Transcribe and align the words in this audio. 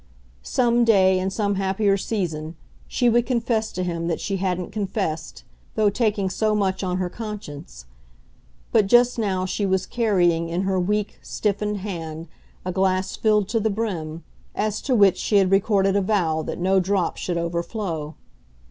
Some 0.41 0.83
day 0.83 1.19
in 1.19 1.29
some 1.29 1.57
happier 1.61 1.95
season, 1.95 2.55
she 2.87 3.07
would 3.07 3.27
confess 3.27 3.71
to 3.73 3.83
him 3.83 4.07
that 4.07 4.19
she 4.19 4.37
hadn't 4.37 4.71
confessed, 4.71 5.43
though 5.75 5.91
taking 5.91 6.27
so 6.27 6.55
much 6.55 6.83
on 6.83 6.97
her 6.97 7.07
conscience; 7.07 7.85
but 8.71 8.87
just 8.87 9.19
now 9.19 9.45
she 9.45 9.63
was 9.63 9.85
carrying 9.85 10.49
in 10.49 10.63
her 10.63 10.79
weak, 10.79 11.19
stiffened 11.21 11.81
hand 11.85 12.27
a 12.65 12.71
glass 12.71 13.15
filled 13.15 13.47
to 13.49 13.59
the 13.59 13.69
brim, 13.69 14.23
as 14.55 14.81
to 14.81 14.95
which 14.95 15.19
she 15.19 15.35
had 15.37 15.51
recorded 15.51 15.95
a 15.95 16.01
vow 16.01 16.41
that 16.41 16.57
no 16.57 16.79
drop 16.79 17.15
should 17.17 17.37
overflow. 17.37 18.15